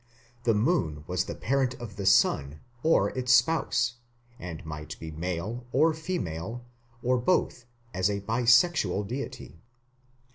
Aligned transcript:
The 0.45 0.55
moon 0.55 1.03
was 1.05 1.25
the 1.25 1.35
parent 1.35 1.75
of 1.75 1.95
the 1.95 2.07
sun 2.07 2.59
or 2.81 3.11
its 3.11 3.31
spouse; 3.33 3.97
and 4.39 4.65
might 4.65 4.97
be 4.99 5.11
male, 5.11 5.67
or 5.71 5.93
female, 5.93 6.65
or 7.03 7.19
both 7.19 7.65
as 7.93 8.09
a 8.09 8.19
bisexual 8.21 9.07
deity. 9.07 9.61